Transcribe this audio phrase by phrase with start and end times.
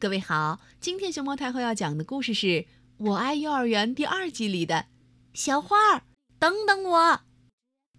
[0.00, 2.46] 各位好，今天熊猫太后要讲的故事是
[2.98, 4.86] 《我爱幼儿园》第二季里的
[5.34, 6.02] 小花儿，
[6.38, 7.22] 等等我。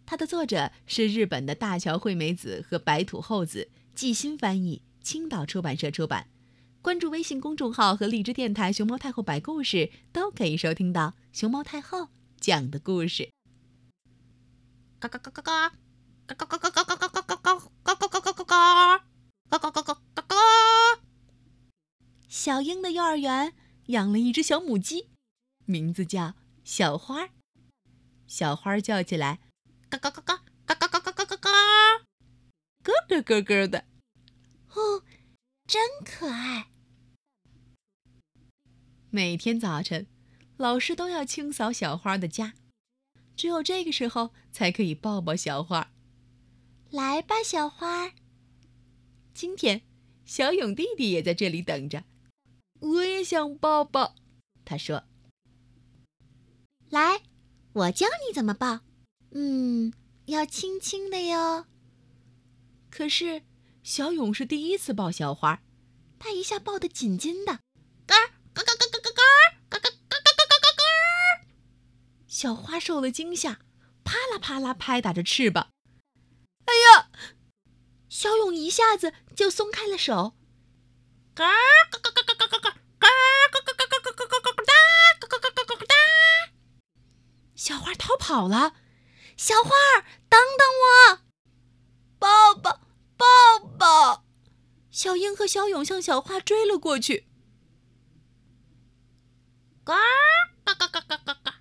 [0.06, 6.28] 它的作者是日本的大桥惠美子和白土厚子，季新翻译，青岛出版社出版。
[6.82, 12.08] 关注微信公众号和荔枝电台“熊猫太后”摆故事，都可以收听到熊猫太后
[12.40, 13.30] 讲的故事。
[15.00, 15.70] 嘎嘎嘎嘎嘎，
[16.28, 18.89] 嘎嘎嘎嘎嘎嘎嘎嘎嘎嘎嘎嘎嘎
[22.50, 23.54] 小英的幼儿园
[23.90, 25.10] 养了一只小母鸡，
[25.66, 26.34] 名字叫
[26.64, 27.30] 小花。
[28.26, 29.40] 小花叫起来，
[29.88, 31.52] 嘎嘎嘎嘎嘎嘎嘎嘎嘎嘎嘎，
[32.84, 33.86] 咯咯咯咯的。
[34.74, 35.04] 哦，
[35.68, 36.72] 真可爱。
[39.12, 40.08] 每天早晨，
[40.58, 42.56] 老师都要清扫小花的家，
[43.36, 45.92] 只有这个时候才可以抱抱小花。
[46.90, 48.12] 来吧，小花。
[49.36, 49.84] 今天，
[50.26, 52.06] 小勇弟弟也在这里等着。
[52.80, 54.16] 我也想抱抱，
[54.64, 55.04] 他说
[56.90, 57.24] ：“来，
[57.74, 58.82] 我教你怎么抱。
[59.32, 59.94] 嗯，
[60.26, 61.66] 要轻轻的哟。”
[62.90, 63.44] 可是
[63.84, 65.62] 小勇是第一次抱小花，
[66.18, 67.60] 他一下抱得紧紧的。
[68.06, 68.16] 嘎
[68.54, 69.22] 嘎嘎嘎嘎嘎嘎
[69.70, 71.46] 嘎嘎嘎嘎嘎嘎嘎！
[72.28, 73.60] 小花受了惊吓，
[74.04, 75.70] 啪啦啪啦拍打着翅膀。
[76.66, 77.10] 哎呀！
[78.08, 80.34] 小勇一下子就松开了手。
[81.40, 81.46] 嘎
[81.90, 82.76] 嘎嘎嘎嘎嘎嘎嘎！
[83.00, 83.08] 嘎
[83.64, 84.74] 嘎嘎嘎嘎嘎嘎嘎嘎哒！
[85.22, 85.96] 嘎嘎嘎嘎嘎哒！
[87.56, 88.76] 小花逃跑了。
[89.38, 89.70] 小花，
[90.28, 91.20] 等等我！
[92.20, 92.82] 抱抱
[93.16, 93.26] 抱
[93.78, 94.26] 抱！
[94.92, 97.30] 小英和小勇向小花追了过去。
[99.86, 99.96] 嘎
[100.66, 101.54] 嘎嘎嘎嘎嘎嘎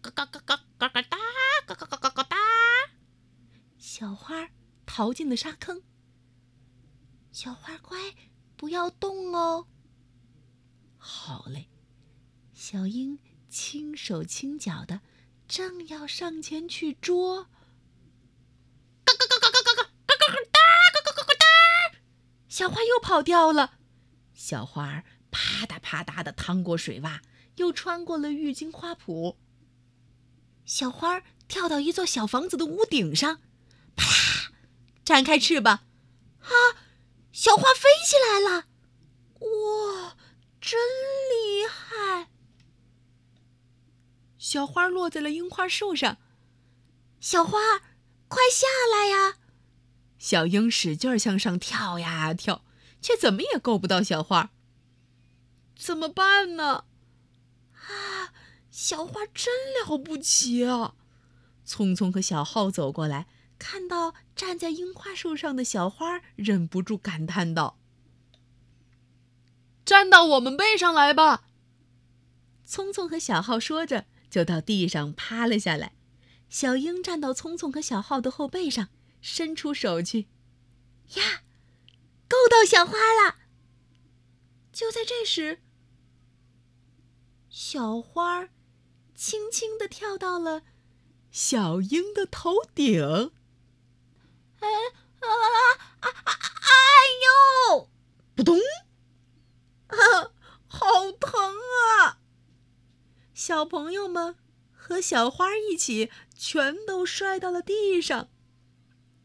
[0.00, 1.18] 嘎嘎嘎嘎嘎嘎哒！
[1.66, 2.36] 嘎嘎嘎嘎嘎哒！
[3.76, 4.48] 小花
[4.86, 5.82] 逃进了沙坑。
[7.30, 8.14] 小花乖。
[8.58, 9.68] 不要动哦！
[10.96, 11.68] 好嘞，
[12.52, 15.00] 小鹰轻手轻脚的，
[15.46, 17.44] 正要上前去捉，
[19.04, 20.58] 嘎嘎嘎嘎嘎嘎嘎嘎嘎哒！
[20.92, 21.98] 嘎嘎嘎嘎哒！
[22.48, 23.78] 小花又跑掉了。
[24.34, 27.20] 小花儿啪嗒啪嗒的趟过水洼，
[27.54, 29.36] 又穿过了郁金花圃。
[30.64, 33.40] 小花儿跳到一座小房子的屋顶上，
[33.94, 34.50] 啪，
[35.04, 35.84] 展开翅膀，
[36.40, 36.50] 啊！
[37.40, 38.64] 小花飞起来了，
[39.38, 40.16] 哇，
[40.60, 40.76] 真
[41.30, 42.30] 厉害！
[44.36, 46.18] 小花落在了樱花树上，
[47.20, 47.60] 小花，
[48.26, 49.36] 快下来呀！
[50.18, 52.64] 小鹰使劲向上跳呀跳，
[53.00, 54.50] 却怎么也够不到小花。
[55.76, 56.86] 怎么办呢？
[57.74, 58.34] 啊，
[58.68, 59.54] 小花真
[59.86, 60.96] 了不起啊！
[61.64, 63.28] 聪聪和小浩走过来。
[63.58, 67.78] 看到站在樱花树上的小花，忍不住感叹道
[69.84, 71.44] ：“站到我们背上来吧！”
[72.64, 75.94] 聪聪和小浩说着，就到地上趴了下来。
[76.48, 78.88] 小鹰站到聪聪和小浩的后背上，
[79.20, 80.28] 伸出手去，
[81.14, 81.42] 呀，
[82.28, 83.36] 够到小花了。
[84.72, 85.60] 就在这时，
[87.50, 88.48] 小花
[89.14, 90.62] 轻轻地跳到了
[91.30, 93.32] 小鹰的头顶。
[94.60, 94.68] 哎
[95.20, 95.58] 啊啊
[96.00, 96.08] 啊！
[96.62, 96.70] 哎
[97.74, 97.88] 呦！
[98.34, 98.58] 扑通！
[99.88, 99.96] 啊，
[100.66, 101.54] 好疼
[102.00, 102.18] 啊！
[103.34, 104.36] 小朋友们
[104.72, 108.28] 和小花一起全都摔到了地上。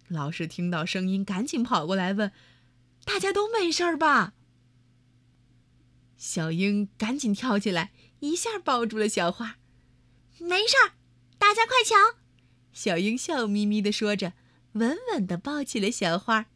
[0.07, 2.31] 老师听到声音，赶紧跑过来问
[3.03, 4.33] ：“大家都没事吧？”
[6.15, 9.57] 小鹰赶紧跳起来，一下抱住了小花。
[10.39, 10.93] “没事儿，
[11.37, 12.19] 大家快瞧！”
[12.71, 14.33] 小鹰笑眯眯地说着。
[14.73, 16.47] 稳稳地抱起了小花，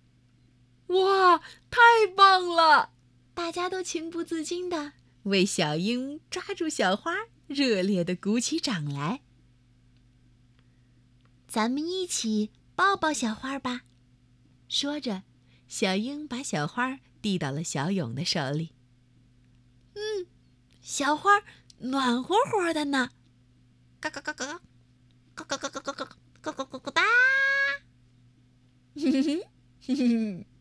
[0.87, 1.39] 哇，
[1.69, 2.91] 太棒了！
[3.33, 7.13] 大家都情不自禁地为小鹰抓住小花，
[7.47, 9.21] 热烈地鼓起掌来。
[11.47, 13.81] 咱们一起抱抱小花吧！
[14.67, 15.23] 说着，
[15.67, 18.73] 小鹰把小花递到了小勇的手里。
[19.93, 20.27] 嗯，
[20.81, 21.43] 小花
[21.79, 23.11] 暖和和的呢。
[23.99, 24.61] 嘎嘎嘎嘎，
[25.35, 26.05] 嘎嘎嘎嘎嘎嘎
[26.41, 27.01] 嘎嘎嘎嘎哒。
[28.97, 30.56] 哼哼哼哼哼。